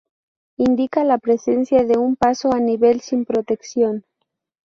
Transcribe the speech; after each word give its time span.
Indica 0.57 1.03
la 1.03 1.19
presencia 1.19 1.83
de 1.85 1.95
un 1.99 2.15
paso 2.15 2.51
a 2.53 2.59
nivel 2.59 3.01
sin 3.01 3.23
protección. 3.23 4.03